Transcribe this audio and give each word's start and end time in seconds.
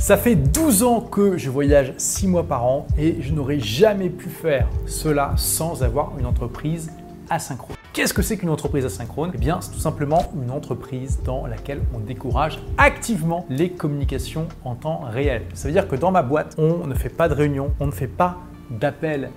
Ça 0.00 0.16
fait 0.16 0.34
12 0.34 0.82
ans 0.82 1.02
que 1.02 1.36
je 1.36 1.50
voyage 1.50 1.92
6 1.98 2.26
mois 2.26 2.44
par 2.44 2.64
an 2.64 2.86
et 2.98 3.20
je 3.20 3.34
n'aurais 3.34 3.60
jamais 3.60 4.08
pu 4.08 4.30
faire 4.30 4.66
cela 4.86 5.34
sans 5.36 5.82
avoir 5.82 6.18
une 6.18 6.24
entreprise 6.24 6.90
asynchrone. 7.28 7.76
Qu'est-ce 7.92 8.14
que 8.14 8.22
c'est 8.22 8.38
qu'une 8.38 8.48
entreprise 8.48 8.86
asynchrone? 8.86 9.30
Eh 9.34 9.38
bien, 9.38 9.60
c'est 9.60 9.72
tout 9.72 9.78
simplement 9.78 10.24
une 10.42 10.50
entreprise 10.50 11.20
dans 11.22 11.46
laquelle 11.46 11.82
on 11.94 11.98
décourage 11.98 12.60
activement 12.78 13.44
les 13.50 13.68
communications 13.68 14.48
en 14.64 14.74
temps 14.74 15.02
réel. 15.04 15.42
Ça 15.52 15.68
veut 15.68 15.74
dire 15.74 15.86
que 15.86 15.96
dans 15.96 16.10
ma 16.10 16.22
boîte, 16.22 16.54
on 16.56 16.86
ne 16.86 16.94
fait 16.94 17.10
pas 17.10 17.28
de 17.28 17.34
réunion, 17.34 17.70
on 17.78 17.86
ne 17.86 17.92
fait 17.92 18.08
pas 18.08 18.38
d'appels 18.70 19.28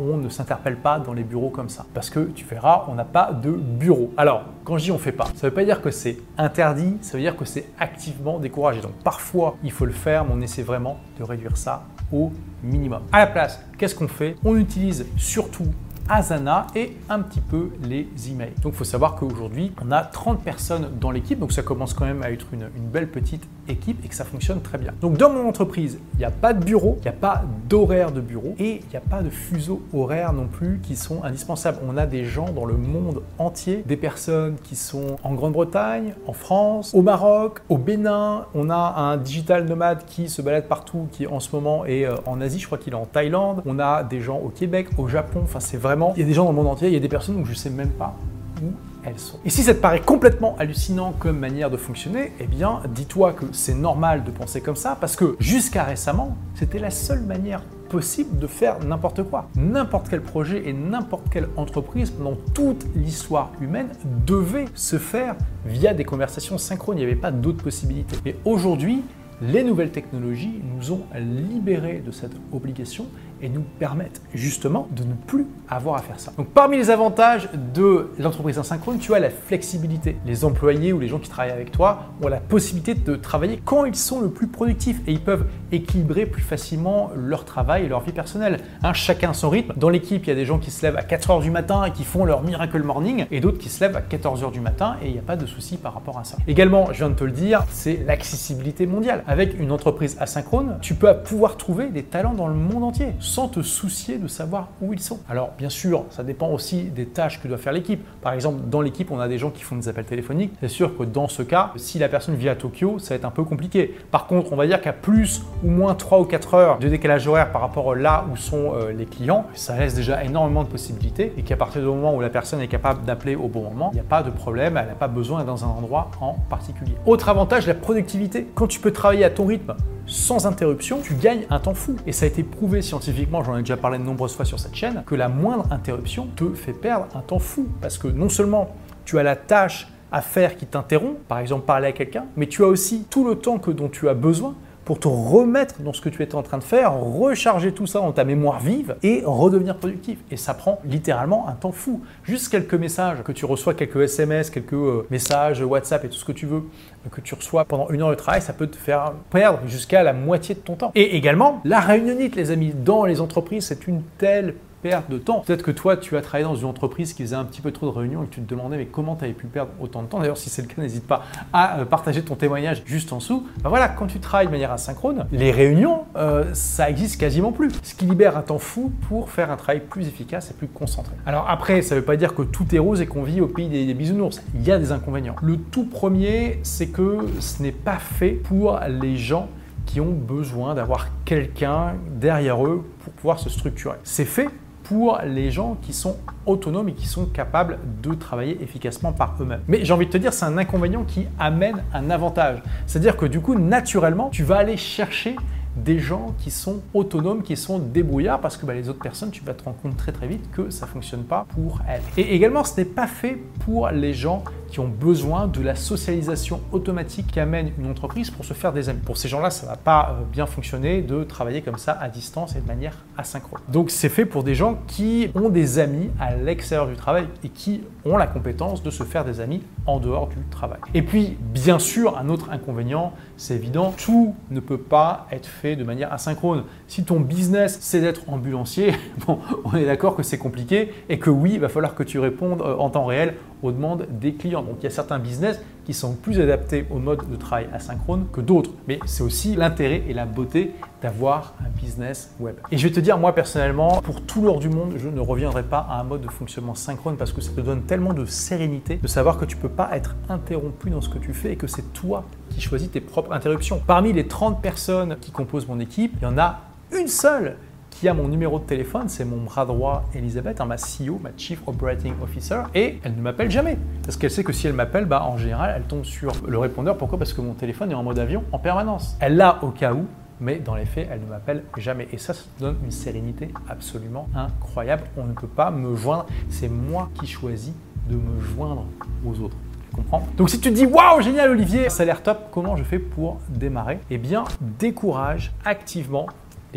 On 0.00 0.16
ne 0.16 0.28
s'interpelle 0.28 0.76
pas 0.76 0.98
dans 0.98 1.12
les 1.12 1.22
bureaux 1.22 1.50
comme 1.50 1.68
ça. 1.68 1.86
Parce 1.94 2.10
que 2.10 2.20
tu 2.34 2.44
verras, 2.44 2.84
on 2.88 2.94
n'a 2.94 3.04
pas 3.04 3.32
de 3.32 3.50
bureau. 3.50 4.12
Alors, 4.16 4.44
quand 4.64 4.78
je 4.78 4.84
dis 4.84 4.92
on 4.92 4.98
fait 4.98 5.12
pas, 5.12 5.26
ça 5.26 5.46
ne 5.46 5.50
veut 5.50 5.54
pas 5.54 5.64
dire 5.64 5.80
que 5.80 5.90
c'est 5.90 6.18
interdit, 6.38 6.98
ça 7.00 7.16
veut 7.16 7.22
dire 7.22 7.36
que 7.36 7.44
c'est 7.44 7.66
activement 7.78 8.38
découragé. 8.38 8.80
Donc 8.80 8.92
parfois, 9.04 9.56
il 9.62 9.72
faut 9.72 9.86
le 9.86 9.92
faire, 9.92 10.24
mais 10.24 10.32
on 10.34 10.40
essaie 10.40 10.62
vraiment 10.62 10.98
de 11.18 11.24
réduire 11.24 11.56
ça 11.56 11.84
au 12.12 12.32
minimum. 12.62 13.02
À 13.12 13.20
la 13.20 13.26
place, 13.26 13.60
qu'est-ce 13.78 13.94
qu'on 13.94 14.08
fait? 14.08 14.36
On 14.44 14.56
utilise 14.56 15.06
surtout 15.16 15.66
Asana 16.10 16.66
et 16.74 16.96
un 17.08 17.20
petit 17.20 17.40
peu 17.40 17.70
les 17.82 18.08
emails. 18.28 18.52
Donc 18.62 18.72
il 18.72 18.76
faut 18.76 18.84
savoir 18.84 19.14
qu'aujourd'hui, 19.14 19.72
on 19.80 19.92
a 19.92 20.02
30 20.02 20.42
personnes 20.42 20.90
dans 21.00 21.12
l'équipe, 21.12 21.38
donc 21.38 21.52
ça 21.52 21.62
commence 21.62 21.94
quand 21.94 22.04
même 22.04 22.22
à 22.22 22.32
être 22.32 22.46
une, 22.52 22.68
belle 22.90 23.08
petite 23.08 23.46
et 23.70 24.08
que 24.08 24.14
ça 24.14 24.24
fonctionne 24.24 24.60
très 24.60 24.78
bien. 24.78 24.92
Donc 25.00 25.16
dans 25.16 25.30
mon 25.30 25.48
entreprise, 25.48 25.98
il 26.14 26.18
n'y 26.18 26.24
a 26.24 26.30
pas 26.30 26.52
de 26.52 26.64
bureau, 26.64 26.96
il 27.00 27.02
n'y 27.02 27.08
a 27.08 27.12
pas 27.12 27.42
d'horaire 27.68 28.12
de 28.12 28.20
bureau 28.20 28.54
et 28.58 28.80
il 28.82 28.90
n'y 28.90 28.96
a 28.96 29.00
pas 29.00 29.22
de 29.22 29.30
fuseau 29.30 29.82
horaire 29.92 30.32
non 30.32 30.46
plus 30.46 30.80
qui 30.82 30.96
sont 30.96 31.22
indispensables. 31.22 31.78
On 31.88 31.96
a 31.96 32.06
des 32.06 32.24
gens 32.24 32.50
dans 32.50 32.64
le 32.64 32.74
monde 32.74 33.22
entier, 33.38 33.84
des 33.86 33.96
personnes 33.96 34.56
qui 34.62 34.76
sont 34.76 35.16
en 35.22 35.34
Grande-Bretagne, 35.34 36.14
en 36.26 36.32
France, 36.32 36.94
au 36.94 37.02
Maroc, 37.02 37.60
au 37.68 37.78
Bénin. 37.78 38.46
On 38.54 38.70
a 38.70 38.94
un 38.96 39.16
digital 39.16 39.66
nomade 39.66 40.04
qui 40.06 40.28
se 40.28 40.42
balade 40.42 40.66
partout, 40.66 41.08
qui 41.12 41.26
en 41.26 41.40
ce 41.40 41.54
moment 41.54 41.84
est 41.84 42.04
euh, 42.04 42.16
en 42.26 42.40
Asie, 42.40 42.58
je 42.58 42.66
crois 42.66 42.78
qu'il 42.78 42.92
est 42.92 42.96
en 42.96 43.06
Thaïlande. 43.06 43.62
On 43.66 43.78
a 43.78 44.02
des 44.02 44.20
gens 44.20 44.38
au 44.38 44.48
Québec, 44.48 44.88
au 44.98 45.08
Japon. 45.08 45.40
Enfin, 45.42 45.60
c'est 45.60 45.76
vraiment 45.76 46.12
il 46.16 46.20
y 46.20 46.24
a 46.24 46.26
des 46.26 46.34
gens 46.34 46.44
dans 46.44 46.50
le 46.50 46.56
monde 46.56 46.66
entier, 46.66 46.88
il 46.88 46.94
y 46.94 46.96
a 46.96 47.00
des 47.00 47.08
personnes 47.08 47.36
où 47.36 47.44
je 47.44 47.52
ne 47.52 47.56
sais 47.56 47.70
même 47.70 47.90
pas 47.90 48.14
où 48.62 48.89
sont. 49.16 49.38
Et 49.44 49.50
si 49.50 49.62
ça 49.62 49.74
te 49.74 49.80
paraît 49.80 50.00
complètement 50.00 50.56
hallucinant 50.58 51.12
comme 51.18 51.38
manière 51.38 51.70
de 51.70 51.76
fonctionner, 51.76 52.32
eh 52.40 52.46
bien, 52.46 52.80
dis-toi 52.94 53.32
que 53.32 53.46
c'est 53.52 53.74
normal 53.74 54.24
de 54.24 54.30
penser 54.30 54.60
comme 54.60 54.76
ça 54.76 54.96
parce 55.00 55.16
que 55.16 55.36
jusqu'à 55.40 55.84
récemment, 55.84 56.36
c'était 56.54 56.78
la 56.78 56.90
seule 56.90 57.22
manière 57.22 57.62
possible 57.88 58.38
de 58.38 58.46
faire 58.46 58.78
n'importe 58.84 59.24
quoi. 59.24 59.48
N'importe 59.56 60.08
quel 60.08 60.22
projet 60.22 60.68
et 60.68 60.72
n'importe 60.72 61.28
quelle 61.30 61.48
entreprise 61.56 62.10
pendant 62.10 62.36
toute 62.54 62.86
l'histoire 62.94 63.50
humaine 63.60 63.88
devait 64.26 64.66
se 64.74 64.96
faire 64.96 65.34
via 65.66 65.92
des 65.92 66.04
conversations 66.04 66.56
synchrones. 66.56 66.98
Il 66.98 67.00
n'y 67.00 67.06
avait 67.10 67.20
pas 67.20 67.32
d'autres 67.32 67.62
possibilités. 67.62 68.16
Et 68.24 68.36
aujourd'hui, 68.44 69.02
les 69.42 69.64
nouvelles 69.64 69.90
technologies 69.90 70.60
nous 70.76 70.92
ont 70.92 71.02
libérés 71.14 72.02
de 72.04 72.10
cette 72.10 72.32
obligation 72.52 73.06
et 73.42 73.48
nous 73.48 73.64
permettent 73.78 74.20
justement 74.34 74.88
de 74.94 75.04
ne 75.04 75.14
plus 75.14 75.46
avoir 75.68 75.96
à 75.96 76.02
faire 76.02 76.18
ça. 76.18 76.32
Donc 76.36 76.48
parmi 76.48 76.76
les 76.76 76.90
avantages 76.90 77.48
de 77.74 78.10
l'entreprise 78.18 78.58
asynchrone, 78.58 78.98
tu 78.98 79.14
as 79.14 79.18
la 79.18 79.30
flexibilité. 79.30 80.16
Les 80.26 80.44
employés 80.44 80.92
ou 80.92 81.00
les 81.00 81.08
gens 81.08 81.18
qui 81.18 81.28
travaillent 81.28 81.52
avec 81.52 81.70
toi 81.70 82.06
ont 82.22 82.28
la 82.28 82.40
possibilité 82.40 82.94
de 82.94 83.16
travailler 83.16 83.60
quand 83.64 83.84
ils 83.84 83.94
sont 83.94 84.20
le 84.20 84.30
plus 84.30 84.46
productifs 84.46 85.00
et 85.06 85.12
ils 85.12 85.20
peuvent 85.20 85.46
équilibrer 85.72 86.26
plus 86.26 86.42
facilement 86.42 87.10
leur 87.14 87.44
travail 87.44 87.84
et 87.84 87.88
leur 87.88 88.00
vie 88.00 88.12
personnelle. 88.12 88.60
Hein, 88.82 88.92
chacun 88.92 89.32
son 89.32 89.50
rythme. 89.50 89.72
Dans 89.76 89.88
l'équipe, 89.88 90.24
il 90.24 90.28
y 90.28 90.32
a 90.32 90.36
des 90.36 90.46
gens 90.46 90.58
qui 90.58 90.70
se 90.70 90.82
lèvent 90.82 90.96
à 90.96 91.02
4h 91.02 91.42
du 91.42 91.50
matin 91.50 91.84
et 91.84 91.92
qui 91.92 92.04
font 92.04 92.24
leur 92.24 92.42
miracle 92.42 92.82
morning 92.82 93.26
et 93.30 93.40
d'autres 93.40 93.58
qui 93.58 93.68
se 93.68 93.84
lèvent 93.84 93.96
à 93.96 94.00
14h 94.00 94.50
du 94.50 94.60
matin 94.60 94.96
et 95.02 95.06
il 95.06 95.12
n'y 95.12 95.18
a 95.18 95.22
pas 95.22 95.36
de 95.36 95.46
souci 95.46 95.76
par 95.76 95.94
rapport 95.94 96.18
à 96.18 96.24
ça. 96.24 96.36
Également, 96.48 96.88
je 96.92 96.98
viens 96.98 97.10
de 97.10 97.14
te 97.14 97.24
le 97.24 97.32
dire, 97.32 97.64
c'est 97.70 98.04
l'accessibilité 98.06 98.86
mondiale. 98.86 99.22
Avec 99.26 99.58
une 99.58 99.72
entreprise 99.72 100.16
asynchrone, 100.20 100.78
tu 100.80 100.94
peux 100.94 101.14
pouvoir 101.24 101.56
trouver 101.56 101.88
des 101.88 102.02
talents 102.02 102.34
dans 102.34 102.48
le 102.48 102.54
monde 102.54 102.84
entier 102.84 103.14
sans 103.30 103.46
te 103.46 103.62
soucier 103.62 104.18
de 104.18 104.26
savoir 104.26 104.70
où 104.82 104.92
ils 104.92 105.00
sont. 105.00 105.20
Alors 105.28 105.52
bien 105.56 105.68
sûr, 105.68 106.04
ça 106.10 106.24
dépend 106.24 106.48
aussi 106.48 106.84
des 106.84 107.06
tâches 107.06 107.40
que 107.40 107.46
doit 107.46 107.58
faire 107.58 107.72
l'équipe. 107.72 108.04
Par 108.22 108.32
exemple, 108.32 108.62
dans 108.68 108.80
l'équipe, 108.80 109.12
on 109.12 109.20
a 109.20 109.28
des 109.28 109.38
gens 109.38 109.50
qui 109.50 109.62
font 109.62 109.76
des 109.76 109.88
appels 109.88 110.04
téléphoniques. 110.04 110.52
C'est 110.60 110.68
sûr 110.68 110.98
que 110.98 111.04
dans 111.04 111.28
ce 111.28 111.42
cas, 111.42 111.70
si 111.76 112.00
la 112.00 112.08
personne 112.08 112.34
vit 112.34 112.48
à 112.48 112.56
Tokyo, 112.56 112.98
ça 112.98 113.10
va 113.10 113.16
être 113.16 113.24
un 113.24 113.30
peu 113.30 113.44
compliqué. 113.44 113.94
Par 114.10 114.26
contre, 114.26 114.52
on 114.52 114.56
va 114.56 114.66
dire 114.66 114.80
qu'à 114.80 114.92
plus 114.92 115.44
ou 115.62 115.70
moins 115.70 115.94
3 115.94 116.20
ou 116.20 116.24
4 116.24 116.54
heures 116.54 116.78
de 116.80 116.88
décalage 116.88 117.28
horaire 117.28 117.52
par 117.52 117.60
rapport 117.60 117.94
là 117.94 118.24
où 118.32 118.36
sont 118.36 118.72
euh, 118.74 118.92
les 118.92 119.06
clients, 119.06 119.46
ça 119.54 119.78
laisse 119.78 119.94
déjà 119.94 120.24
énormément 120.24 120.64
de 120.64 120.68
possibilités 120.68 121.32
et 121.36 121.42
qu'à 121.42 121.56
partir 121.56 121.82
du 121.82 121.86
moment 121.86 122.16
où 122.16 122.20
la 122.20 122.30
personne 122.30 122.60
est 122.60 122.68
capable 122.68 123.04
d'appeler 123.04 123.36
au 123.36 123.46
bon 123.46 123.62
moment, 123.62 123.90
il 123.92 123.96
n'y 123.96 124.00
a 124.00 124.04
pas 124.04 124.24
de 124.24 124.30
problème, 124.30 124.76
elle 124.76 124.88
n'a 124.88 124.94
pas 124.94 125.08
besoin 125.08 125.38
d'être 125.38 125.46
dans 125.46 125.64
un 125.64 125.68
endroit 125.68 126.10
en 126.20 126.34
particulier. 126.48 126.96
Autre 127.06 127.28
avantage, 127.28 127.68
la 127.68 127.74
productivité. 127.74 128.48
Quand 128.56 128.66
tu 128.66 128.80
peux 128.80 128.92
travailler 128.92 129.24
à 129.24 129.30
ton 129.30 129.46
rythme, 129.46 129.76
sans 130.10 130.46
interruption, 130.46 131.00
tu 131.02 131.14
gagnes 131.14 131.46
un 131.50 131.60
temps 131.60 131.74
fou. 131.74 131.96
Et 132.06 132.12
ça 132.12 132.24
a 132.24 132.28
été 132.28 132.42
prouvé 132.42 132.82
scientifiquement, 132.82 133.42
j'en 133.42 133.56
ai 133.56 133.60
déjà 133.60 133.76
parlé 133.76 133.98
de 133.98 134.02
nombreuses 134.02 134.34
fois 134.34 134.44
sur 134.44 134.58
cette 134.58 134.74
chaîne, 134.74 135.02
que 135.06 135.14
la 135.14 135.28
moindre 135.28 135.66
interruption 135.70 136.28
te 136.36 136.52
fait 136.52 136.72
perdre 136.72 137.06
un 137.14 137.20
temps 137.20 137.38
fou. 137.38 137.68
Parce 137.80 137.96
que 137.96 138.08
non 138.08 138.28
seulement 138.28 138.74
tu 139.04 139.18
as 139.18 139.22
la 139.22 139.36
tâche 139.36 139.88
à 140.12 140.20
faire 140.20 140.56
qui 140.56 140.66
t'interrompt, 140.66 141.18
par 141.28 141.38
exemple 141.38 141.64
parler 141.64 141.86
à 141.88 141.92
quelqu'un, 141.92 142.26
mais 142.36 142.48
tu 142.48 142.64
as 142.64 142.66
aussi 142.66 143.06
tout 143.08 143.24
le 143.26 143.36
temps 143.36 143.58
que 143.58 143.70
dont 143.70 143.88
tu 143.88 144.08
as 144.08 144.14
besoin 144.14 144.56
pour 144.84 144.98
te 144.98 145.08
remettre 145.08 145.80
dans 145.80 145.92
ce 145.92 146.00
que 146.00 146.08
tu 146.08 146.22
étais 146.22 146.34
en 146.34 146.42
train 146.42 146.58
de 146.58 146.64
faire, 146.64 146.94
recharger 146.94 147.72
tout 147.72 147.86
ça 147.86 148.00
dans 148.00 148.12
ta 148.12 148.24
mémoire 148.24 148.60
vive 148.60 148.96
et 149.02 149.22
redevenir 149.24 149.76
productif. 149.76 150.18
Et 150.30 150.36
ça 150.36 150.54
prend 150.54 150.80
littéralement 150.84 151.48
un 151.48 151.52
temps 151.52 151.72
fou. 151.72 152.02
Juste 152.24 152.48
quelques 152.48 152.74
messages 152.74 153.22
que 153.22 153.32
tu 153.32 153.44
reçois, 153.44 153.74
quelques 153.74 154.02
SMS, 154.02 154.50
quelques 154.50 154.72
euh, 154.72 155.06
messages 155.10 155.62
WhatsApp 155.62 156.04
et 156.04 156.08
tout 156.08 156.16
ce 156.16 156.24
que 156.24 156.32
tu 156.32 156.46
veux 156.46 156.62
que 157.10 157.20
tu 157.20 157.34
reçois 157.34 157.64
pendant 157.64 157.88
une 157.90 158.02
heure 158.02 158.10
de 158.10 158.14
travail, 158.14 158.42
ça 158.42 158.52
peut 158.52 158.66
te 158.66 158.76
faire 158.76 159.12
perdre 159.30 159.60
jusqu'à 159.66 160.02
la 160.02 160.12
moitié 160.12 160.54
de 160.54 160.60
ton 160.60 160.74
temps. 160.74 160.92
Et 160.94 161.16
également, 161.16 161.60
la 161.64 161.80
réunionnite, 161.80 162.36
les 162.36 162.50
amis, 162.50 162.72
dans 162.74 163.04
les 163.04 163.20
entreprises, 163.20 163.66
c'est 163.66 163.86
une 163.86 164.02
telle 164.18 164.54
de 164.82 165.18
temps. 165.18 165.40
Peut-être 165.40 165.62
que 165.62 165.70
toi, 165.70 165.96
tu 165.96 166.16
as 166.16 166.22
travaillé 166.22 166.44
dans 166.44 166.56
une 166.56 166.66
entreprise 166.66 167.12
qui 167.12 167.22
faisait 167.22 167.36
un 167.36 167.44
petit 167.44 167.60
peu 167.60 167.70
trop 167.70 167.90
de 167.90 167.96
réunions 167.96 168.22
et 168.22 168.26
que 168.26 168.34
tu 168.34 168.40
te 168.40 168.48
demandais 168.48 168.78
mais 168.78 168.86
comment 168.86 169.14
tu 169.14 169.24
avais 169.24 169.34
pu 169.34 169.46
perdre 169.46 169.72
autant 169.78 170.02
de 170.02 170.08
temps? 170.08 170.18
D'ailleurs, 170.18 170.38
si 170.38 170.48
c'est 170.48 170.62
le 170.62 170.68
cas, 170.68 170.80
n'hésite 170.80 171.06
pas 171.06 171.24
à 171.52 171.80
euh, 171.80 171.84
partager 171.84 172.22
ton 172.22 172.34
témoignage 172.34 172.82
juste 172.86 173.12
en 173.12 173.18
dessous. 173.18 173.46
Ben 173.62 173.68
voilà, 173.68 173.88
quand 173.88 174.06
tu 174.06 174.20
travailles 174.20 174.46
de 174.46 174.52
manière 174.52 174.72
asynchrone, 174.72 175.26
les 175.32 175.50
réunions, 175.50 176.04
euh, 176.16 176.44
ça 176.54 176.88
existe 176.88 177.20
quasiment 177.20 177.52
plus. 177.52 177.70
Ce 177.82 177.94
qui 177.94 178.06
libère 178.06 178.36
un 178.36 178.42
temps 178.42 178.58
fou 178.58 178.90
pour 179.08 179.30
faire 179.30 179.50
un 179.50 179.56
travail 179.56 179.80
plus 179.80 180.08
efficace 180.08 180.50
et 180.50 180.54
plus 180.54 180.68
concentré. 180.68 181.14
Alors 181.26 181.48
après, 181.48 181.82
ça 181.82 181.94
ne 181.94 182.00
veut 182.00 182.06
pas 182.06 182.16
dire 182.16 182.34
que 182.34 182.42
tout 182.42 182.74
est 182.74 182.78
rose 182.78 183.00
et 183.00 183.06
qu'on 183.06 183.22
vit 183.22 183.40
au 183.40 183.48
pays 183.48 183.68
des, 183.68 183.84
des 183.84 183.94
bisounours. 183.94 184.42
Il 184.54 184.66
y 184.66 184.72
a 184.72 184.78
des 184.78 184.92
inconvénients. 184.92 185.36
Le 185.42 185.58
tout 185.58 185.84
premier, 185.84 186.58
c'est 186.62 186.88
que 186.88 187.18
ce 187.38 187.62
n'est 187.62 187.70
pas 187.72 187.98
fait 187.98 188.30
pour 188.30 188.80
les 188.88 189.16
gens 189.16 189.48
qui 189.86 190.00
ont 190.00 190.12
besoin 190.12 190.74
d'avoir 190.74 191.08
quelqu'un 191.24 191.94
derrière 192.12 192.64
eux 192.64 192.84
pour 193.02 193.12
pouvoir 193.12 193.38
se 193.40 193.50
structurer. 193.50 193.96
C'est 194.04 194.24
fait 194.24 194.48
pour 194.90 195.20
les 195.24 195.52
gens 195.52 195.76
qui 195.80 195.92
sont 195.92 196.16
autonomes 196.46 196.88
et 196.88 196.94
qui 196.94 197.06
sont 197.06 197.26
capables 197.26 197.78
de 198.02 198.12
travailler 198.12 198.60
efficacement 198.60 199.12
par 199.12 199.36
eux-mêmes. 199.40 199.60
Mais 199.68 199.84
j'ai 199.84 199.92
envie 199.92 200.06
de 200.06 200.10
te 200.10 200.18
dire, 200.18 200.32
c'est 200.32 200.46
un 200.46 200.58
inconvénient 200.58 201.04
qui 201.04 201.28
amène 201.38 201.84
un 201.94 202.10
avantage. 202.10 202.60
C'est-à-dire 202.88 203.16
que 203.16 203.24
du 203.24 203.38
coup, 203.38 203.54
naturellement, 203.54 204.30
tu 204.30 204.42
vas 204.42 204.56
aller 204.56 204.76
chercher 204.76 205.36
des 205.76 206.00
gens 206.00 206.34
qui 206.38 206.50
sont 206.50 206.80
autonomes, 206.92 207.44
qui 207.44 207.56
sont 207.56 207.78
débrouillards, 207.78 208.40
parce 208.40 208.56
que 208.56 208.66
bah, 208.66 208.74
les 208.74 208.88
autres 208.88 208.98
personnes, 208.98 209.30
tu 209.30 209.44
vas 209.44 209.54
te 209.54 209.62
rendre 209.62 209.76
compte 209.76 209.96
très 209.96 210.10
très 210.10 210.26
vite 210.26 210.50
que 210.50 210.70
ça 210.70 210.86
ne 210.86 210.90
fonctionne 210.90 211.22
pas 211.22 211.46
pour 211.54 211.80
elles. 211.88 212.02
Et 212.16 212.34
également, 212.34 212.64
ce 212.64 212.80
n'est 212.80 212.84
pas 212.84 213.06
fait 213.06 213.38
pour 213.64 213.90
les 213.90 214.12
gens 214.12 214.42
qui 214.70 214.80
ont 214.80 214.88
besoin 214.88 215.46
de 215.46 215.60
la 215.60 215.74
socialisation 215.74 216.60
automatique 216.72 217.32
qu'amène 217.32 217.72
une 217.78 217.90
entreprise 217.90 218.30
pour 218.30 218.44
se 218.44 218.54
faire 218.54 218.72
des 218.72 218.88
amis. 218.88 219.00
Pour 219.04 219.16
ces 219.16 219.28
gens-là, 219.28 219.50
ça 219.50 219.66
ne 219.66 219.70
va 219.70 219.76
pas 219.76 220.16
euh, 220.20 220.24
bien 220.30 220.46
fonctionner 220.46 221.02
de 221.02 221.24
travailler 221.24 221.62
comme 221.62 221.78
ça 221.78 221.92
à 221.92 222.08
distance 222.08 222.56
et 222.56 222.60
de 222.60 222.66
manière 222.66 223.04
asynchrone. 223.18 223.60
Donc 223.68 223.90
c'est 223.90 224.08
fait 224.08 224.24
pour 224.24 224.44
des 224.44 224.54
gens 224.54 224.78
qui 224.86 225.30
ont 225.34 225.48
des 225.48 225.78
amis 225.78 226.10
à 226.18 226.34
l'extérieur 226.36 226.86
du 226.86 226.96
travail 226.96 227.26
et 227.44 227.48
qui 227.48 227.82
ont 228.04 228.16
la 228.16 228.26
compétence 228.26 228.82
de 228.82 228.90
se 228.90 229.04
faire 229.04 229.24
des 229.24 229.40
amis 229.40 229.62
en 229.86 229.98
dehors 229.98 230.28
du 230.28 230.36
travail. 230.50 230.78
Et 230.94 231.02
puis, 231.02 231.36
bien 231.40 231.78
sûr, 231.78 232.16
un 232.18 232.28
autre 232.28 232.50
inconvénient, 232.50 233.12
c'est 233.36 233.54
évident, 233.54 233.92
tout 233.96 234.34
ne 234.50 234.60
peut 234.60 234.78
pas 234.78 235.26
être 235.32 235.46
fait 235.46 235.76
de 235.76 235.84
manière 235.84 236.12
asynchrone. 236.12 236.64
Si 236.86 237.04
ton 237.04 237.20
business, 237.20 237.78
c'est 237.80 238.00
d'être 238.00 238.28
ambulancier, 238.28 238.94
bon, 239.26 239.38
on 239.64 239.76
est 239.76 239.86
d'accord 239.86 240.16
que 240.16 240.22
c'est 240.22 240.38
compliqué 240.38 240.92
et 241.08 241.18
que 241.18 241.30
oui, 241.30 241.52
il 241.54 241.60
va 241.60 241.68
falloir 241.68 241.94
que 241.94 242.02
tu 242.02 242.18
répondes 242.18 242.62
euh, 242.62 242.76
en 242.76 242.90
temps 242.90 243.04
réel 243.04 243.34
aux 243.62 243.72
demandes 243.72 244.06
des 244.10 244.34
clients. 244.34 244.62
Donc 244.62 244.76
il 244.80 244.84
y 244.84 244.86
a 244.86 244.90
certains 244.90 245.18
business 245.18 245.60
qui 245.84 245.94
sont 245.94 246.14
plus 246.14 246.40
adaptés 246.40 246.86
au 246.90 246.98
mode 246.98 247.28
de 247.28 247.36
travail 247.36 247.68
asynchrone 247.72 248.26
que 248.32 248.40
d'autres. 248.40 248.70
Mais 248.86 249.00
c'est 249.06 249.22
aussi 249.22 249.56
l'intérêt 249.56 250.04
et 250.08 250.14
la 250.14 250.26
beauté 250.26 250.72
d'avoir 251.02 251.54
un 251.60 251.68
business 251.80 252.34
web. 252.38 252.56
Et 252.70 252.78
je 252.78 252.86
vais 252.86 252.92
te 252.92 253.00
dire, 253.00 253.18
moi 253.18 253.34
personnellement, 253.34 254.00
pour 254.02 254.20
tout 254.22 254.42
l'or 254.42 254.60
du 254.60 254.68
monde, 254.68 254.94
je 254.96 255.08
ne 255.08 255.20
reviendrai 255.20 255.62
pas 255.62 255.86
à 255.88 256.00
un 256.00 256.04
mode 256.04 256.20
de 256.20 256.30
fonctionnement 256.30 256.74
synchrone 256.74 257.16
parce 257.16 257.32
que 257.32 257.40
ça 257.40 257.52
te 257.52 257.60
donne 257.60 257.82
tellement 257.82 258.12
de 258.12 258.24
sérénité 258.24 258.96
de 258.96 259.08
savoir 259.08 259.38
que 259.38 259.44
tu 259.44 259.56
ne 259.56 259.62
peux 259.62 259.68
pas 259.68 259.90
être 259.92 260.14
interrompu 260.28 260.90
dans 260.90 261.00
ce 261.00 261.08
que 261.08 261.18
tu 261.18 261.32
fais 261.32 261.52
et 261.52 261.56
que 261.56 261.66
c'est 261.66 261.92
toi 261.92 262.24
qui 262.50 262.60
choisis 262.60 262.90
tes 262.90 263.00
propres 263.00 263.32
interruptions. 263.32 263.80
Parmi 263.86 264.12
les 264.12 264.26
30 264.26 264.60
personnes 264.60 265.16
qui 265.20 265.30
composent 265.30 265.68
mon 265.68 265.80
équipe, 265.80 266.14
il 266.20 266.22
y 266.22 266.26
en 266.26 266.38
a 266.38 266.60
une 266.92 267.08
seule 267.08 267.56
qui 268.00 268.08
a 268.08 268.14
mon 268.14 268.28
numéro 268.28 268.58
de 268.58 268.64
téléphone, 268.64 269.10
c'est 269.10 269.26
mon 269.26 269.42
bras 269.42 269.66
droit 269.66 270.06
Elisabeth, 270.14 270.62
hein, 270.62 270.64
ma 270.64 270.76
CEO, 270.76 271.18
ma 271.22 271.28
Chief 271.36 271.60
Operating 271.66 272.14
Officer, 272.22 272.62
et 272.74 272.98
elle 273.04 273.14
ne 273.14 273.20
m'appelle 273.20 273.50
jamais. 273.50 273.76
Parce 274.02 274.16
qu'elle 274.16 274.30
sait 274.30 274.42
que 274.42 274.54
si 274.54 274.66
elle 274.66 274.72
m'appelle, 274.72 275.04
bah, 275.04 275.22
en 275.26 275.36
général, 275.36 275.74
elle 275.76 275.82
tombe 275.82 276.04
sur 276.04 276.32
le 276.48 276.56
répondeur. 276.56 276.96
Pourquoi? 276.96 277.18
Parce 277.18 277.34
que 277.34 277.42
mon 277.42 277.52
téléphone 277.52 277.90
est 277.90 277.94
en 277.94 278.02
mode 278.02 278.18
avion 278.18 278.42
en 278.52 278.58
permanence. 278.58 279.18
Elle 279.20 279.36
l'a 279.36 279.62
au 279.62 279.68
cas 279.68 279.92
où, 279.92 280.06
mais 280.40 280.60
dans 280.60 280.74
les 280.76 280.86
faits, 280.86 281.08
elle 281.12 281.20
ne 281.20 281.26
m'appelle 281.26 281.64
jamais. 281.76 282.08
Et 282.10 282.16
ça, 282.16 282.32
ça 282.32 282.44
donne 282.58 282.76
une 282.82 282.90
sérénité 282.90 283.50
absolument 283.68 284.30
incroyable. 284.34 285.02
On 285.18 285.26
ne 285.26 285.34
peut 285.34 285.46
pas 285.46 285.70
me 285.70 285.94
joindre. 285.94 286.24
C'est 286.48 286.70
moi 286.70 287.10
qui 287.20 287.26
choisis 287.26 287.74
de 288.08 288.14
me 288.14 288.40
joindre 288.40 288.86
aux 289.26 289.40
autres. 289.40 289.56
Tu 289.90 289.96
comprends? 289.96 290.26
Donc 290.38 290.48
si 290.48 290.58
tu 290.58 290.70
te 290.70 290.74
dis 290.74 290.86
waouh 290.86 291.20
génial 291.20 291.50
Olivier, 291.50 291.90
ça 291.90 292.04
a 292.04 292.06
l'air 292.06 292.22
top, 292.22 292.48
comment 292.50 292.76
je 292.76 292.82
fais 292.82 292.98
pour 292.98 293.40
démarrer? 293.50 293.98
Eh 294.08 294.16
bien, 294.16 294.44
décourage 294.78 295.52
activement 295.66 296.28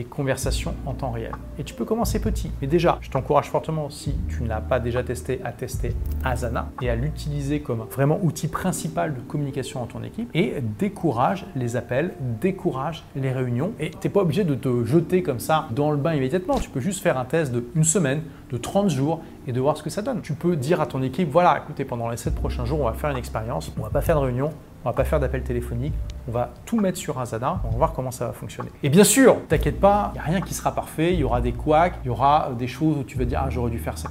conversations 0.04 0.74
en 0.86 0.94
temps 0.94 1.12
réel. 1.12 1.34
Et 1.60 1.64
tu 1.64 1.76
peux 1.76 1.86
commencer 1.86 2.20
petit. 2.20 2.52
Mais 2.62 2.68
déjà, 2.68 2.98
je 3.02 3.12
t'encourage 3.12 3.50
fortement, 3.50 3.90
si 3.90 4.16
tu 4.28 4.42
ne 4.42 4.48
l'as 4.48 4.62
pas 4.62 4.80
déjà 4.80 5.04
testé, 5.04 5.40
à 5.44 5.52
tester 5.52 5.96
Asana 6.24 6.70
et 6.82 6.90
à 6.90 6.96
l'utiliser 6.96 7.60
comme 7.60 7.86
vraiment 7.92 8.20
outil 8.24 8.48
principal 8.48 9.14
de 9.14 9.20
communication 9.20 9.82
dans 9.82 9.88
ton 9.88 10.04
équipe. 10.04 10.30
Et 10.34 10.56
décourage 10.80 11.46
les 11.56 11.76
appels, 11.76 12.14
décourage 12.42 13.04
les 13.16 13.32
réunions. 13.32 13.74
Et 13.80 13.92
tu 13.92 13.98
n'es 14.04 14.10
pas 14.10 14.22
obligé 14.22 14.44
de 14.44 14.56
te 14.56 14.84
jeter 14.84 15.22
comme 15.22 15.40
ça 15.40 15.68
dans 15.72 15.92
le 15.92 15.98
bain 15.98 16.16
immédiatement. 16.16 16.56
Tu 16.56 16.70
peux 16.70 16.80
juste 16.80 17.02
faire 17.04 17.18
un 17.18 17.26
test 17.26 17.52
de 17.52 17.64
une 17.76 17.84
semaine, 17.84 18.24
de 18.52 18.58
30 18.58 18.90
jours 18.90 19.22
et 19.48 19.52
de 19.52 19.60
voir 19.60 19.78
ce 19.78 19.84
que 19.84 19.90
ça 19.90 20.02
donne. 20.02 20.22
Tu 20.22 20.34
peux 20.34 20.56
dire 20.56 20.82
à 20.82 20.86
ton 20.86 21.02
équipe, 21.02 21.30
voilà, 21.30 21.60
écoutez, 21.64 21.86
pendant 21.86 22.10
les 22.10 22.18
7 22.18 22.36
prochains 22.36 22.66
jours, 22.66 22.82
on 22.82 22.86
va 22.86 22.94
faire 22.94 23.10
une 23.10 23.18
expérience, 23.18 23.72
on 23.78 23.84
va 23.84 23.90
pas 23.90 24.02
faire 24.02 24.20
de 24.20 24.26
réunion, 24.26 24.52
on 24.86 24.90
va 24.90 24.94
pas 24.94 25.04
faire 25.04 25.20
d'appel 25.20 25.44
téléphonique, 25.44 25.94
on 26.28 26.32
va 26.32 26.54
tout 26.66 26.80
mettre 26.80 26.98
sur 26.98 27.20
Asana, 27.20 27.62
on 27.66 27.70
va 27.70 27.78
voir 27.78 27.94
comment 27.94 28.12
ça 28.12 28.28
va 28.28 28.34
fonctionner. 28.34 28.70
Et 28.84 28.90
bien 28.90 29.04
sûr, 29.04 29.38
t'inquiète 29.48 29.80
pas, 29.80 30.12
il 30.14 30.20
n'y 30.20 30.20
a 30.20 30.24
rien 30.24 30.42
qui 30.42 30.54
sera 30.54 30.74
parfait, 30.74 31.14
il 31.14 31.20
y 31.20 31.24
aura 31.24 31.42
des 31.42 31.52
couacs, 31.52 31.96
il 32.04 32.08
y 32.08 32.10
aura 32.10 32.52
des 32.58 32.68
choses 32.68 32.98
où 32.98 33.04
tu 33.04 33.18
vas 33.18 33.26
dire 33.26 33.42
ah 33.44 33.50
j'aurais 33.50 33.72
dû 33.72 33.80
faire 33.80 33.98
ça 33.98 34.10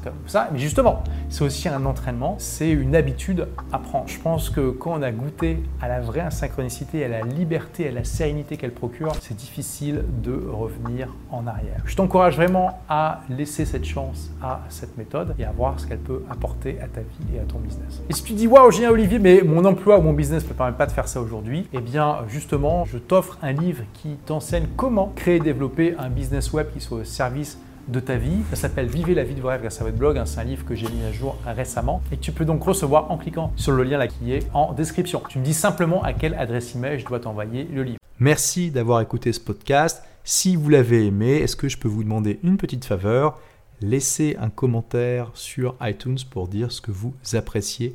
mais 0.52 0.58
justement, 0.58 1.02
c'est 1.28 1.44
aussi 1.44 1.68
un 1.68 1.84
entraînement, 1.84 2.36
c'est 2.38 2.70
une 2.70 2.96
habitude 2.96 3.48
à 3.72 3.78
prendre. 3.78 4.08
Je 4.08 4.18
pense 4.18 4.50
que 4.50 4.70
quand 4.70 4.92
on 4.92 5.02
a 5.02 5.10
goûté 5.10 5.62
à 5.80 5.88
la 5.88 6.00
vraie 6.00 6.20
asynchronicité, 6.20 7.04
à 7.04 7.08
la 7.08 7.22
liberté, 7.22 7.88
à 7.88 7.92
la 7.92 8.04
sérénité 8.04 8.56
qu'elle 8.56 8.72
procure, 8.72 9.12
c'est 9.20 9.36
difficile 9.36 10.04
de 10.22 10.32
revenir 10.50 11.08
en 11.30 11.46
arrière. 11.46 11.82
Je 11.84 11.96
t'encourage 11.96 12.36
vraiment 12.36 12.80
à 12.88 13.20
laisser 13.28 13.64
cette 13.64 13.84
chance 13.84 14.30
à 14.42 14.60
cette 14.68 14.96
méthode 14.96 15.34
et 15.38 15.44
à 15.44 15.52
voir 15.52 15.78
ce 15.78 15.86
qu'elle 15.86 15.98
peut 15.98 16.22
apporter 16.30 16.78
à 16.80 16.88
ta 16.88 17.00
vie 17.00 17.36
et 17.36 17.40
à 17.40 17.44
ton 17.44 17.58
business. 17.58 18.02
Et 18.08 18.12
si 18.12 18.22
tu 18.22 18.32
dis 18.32 18.46
waouh 18.46 18.70
génial 18.70 18.92
Olivier, 18.92 19.18
mais 19.18 19.42
mon 19.42 19.64
emploi 19.64 19.98
ou 19.98 20.02
mon 20.02 20.12
business 20.12 20.44
ne 20.44 20.48
me 20.48 20.54
permet 20.54 20.76
pas 20.76 20.86
de 20.86 20.92
faire 20.92 21.08
ça 21.08 21.20
aujourd'hui, 21.20 21.68
eh 21.72 21.80
justement, 22.28 22.84
je 22.84 22.98
t'offre 22.98 23.38
un 23.42 23.52
livre 23.52 23.84
qui 23.94 24.16
t'enseigne 24.26 24.66
comment 24.76 25.12
créer 25.14 25.36
et 25.36 25.40
développer 25.40 25.94
un 25.98 26.08
business 26.08 26.52
web 26.52 26.66
qui 26.72 26.80
soit 26.80 26.98
au 26.98 27.04
service 27.04 27.58
de 27.88 28.00
ta 28.00 28.16
vie. 28.16 28.38
Ça 28.50 28.56
s'appelle 28.56 28.86
Vivez 28.86 29.14
la 29.14 29.24
vie 29.24 29.34
de 29.34 29.40
vos 29.40 29.48
rêves 29.48 29.60
grâce 29.60 29.80
à 29.80 29.84
votre 29.84 29.96
blog. 29.96 30.20
C'est 30.24 30.40
un 30.40 30.44
livre 30.44 30.64
que 30.64 30.74
j'ai 30.74 30.88
mis 30.88 31.02
à 31.04 31.12
jour 31.12 31.36
récemment 31.46 32.02
et 32.12 32.16
que 32.16 32.20
tu 32.20 32.32
peux 32.32 32.44
donc 32.44 32.62
recevoir 32.62 33.10
en 33.10 33.18
cliquant 33.18 33.52
sur 33.56 33.72
le 33.72 33.82
lien 33.82 33.98
là 33.98 34.08
qui 34.08 34.32
est 34.32 34.46
en 34.54 34.72
description. 34.72 35.22
Tu 35.28 35.38
me 35.38 35.44
dis 35.44 35.54
simplement 35.54 36.02
à 36.02 36.12
quelle 36.12 36.34
adresse 36.34 36.74
email 36.74 36.98
je 36.98 37.04
dois 37.04 37.20
t'envoyer 37.20 37.64
le 37.72 37.82
livre. 37.82 37.98
Merci 38.18 38.70
d'avoir 38.70 39.00
écouté 39.00 39.32
ce 39.32 39.40
podcast. 39.40 40.02
Si 40.24 40.54
vous 40.54 40.68
l'avez 40.68 41.06
aimé, 41.06 41.38
est-ce 41.38 41.56
que 41.56 41.68
je 41.68 41.76
peux 41.76 41.88
vous 41.88 42.04
demander 42.04 42.38
une 42.44 42.56
petite 42.56 42.84
faveur? 42.84 43.38
Laissez 43.80 44.36
un 44.40 44.48
commentaire 44.48 45.30
sur 45.34 45.74
iTunes 45.80 46.18
pour 46.30 46.46
dire 46.46 46.70
ce 46.70 46.80
que 46.80 46.92
vous 46.92 47.14
appréciez 47.32 47.94